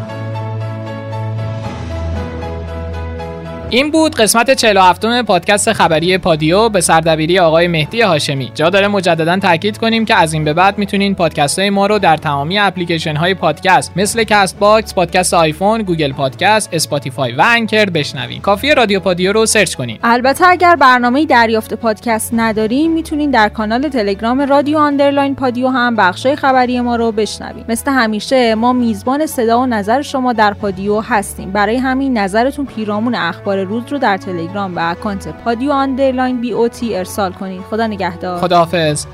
این 3.77 3.91
بود 3.91 4.15
قسمت 4.15 4.51
47 4.51 5.23
پادکست 5.23 5.73
خبری 5.73 6.19
پادیو 6.19 6.69
به 6.69 6.81
سردبیری 6.81 7.39
آقای 7.39 7.69
مهدی 7.69 8.01
هاشمی 8.01 8.53
جا 8.55 8.71
داره 8.71 8.89
مجددا 8.89 9.39
تاکید 9.39 9.79
کنیم 9.79 10.05
که 10.05 10.15
از 10.15 10.33
این 10.33 10.45
به 10.45 10.53
بعد 10.53 10.79
می‌تونین 10.79 11.15
پادکست 11.15 11.59
های 11.59 11.71
ما 11.71 11.87
رو 11.87 11.99
در 11.99 12.17
تمامی 12.17 12.59
اپلیکیشن 12.59 13.17
های 13.17 13.35
پادکست 13.35 13.93
مثل 13.97 14.25
Castbox، 14.25 14.95
پادکست 14.95 15.35
آیفون، 15.35 15.83
Google 15.83 16.13
Podcast، 16.13 16.69
Spotify 16.73 17.33
و 17.33 17.45
Anchor 17.47 17.85
بشنوین. 17.85 18.41
کافیه 18.41 18.75
رادیو 18.75 19.01
پادیو 19.01 19.33
رو 19.33 19.47
search 19.47 19.75
کنین. 19.75 19.99
البته 20.03 20.49
اگر 20.49 20.77
برنامه 20.77 21.27
دریافت 21.27 21.75
پادکست 21.75 22.31
ندارین 22.35 22.93
می‌تونین 22.93 23.31
در 23.31 23.49
کانال 23.49 23.89
تلگرام 23.89 24.41
رادیو 24.41 24.79
underline 24.79 25.35
پادیو 25.35 25.69
هم 25.69 25.97
بخشای 25.97 26.37
خبری 26.37 26.81
ما 26.81 26.97
رو 26.97 27.13
بشنوین. 27.13 27.65
مثل 27.69 27.91
همیشه 27.91 28.55
ما 28.55 28.73
میزبان 28.73 29.27
صدا 29.27 29.61
و 29.61 29.67
نظر 29.67 30.03
شما 30.03 30.33
در 30.33 30.55
پادیو 30.55 31.01
هستیم. 31.01 31.51
برای 31.51 31.77
همین 31.77 32.19
نظرتون 32.19 32.67
پیرامون 32.67 33.15
اخبار 33.15 33.66
روز 33.67 33.83
رو 33.93 33.99
در 33.99 34.17
تلگرام 34.17 34.75
به 34.75 34.91
اکانت 34.91 35.29
پادیو 35.29 35.73
underline 35.73 36.41
bot 36.41 36.97
ارسال 36.97 37.33
کنید 37.33 37.63
خدا 37.63 37.87
نگهدار. 37.87 38.41
خداحافظ. 38.41 39.07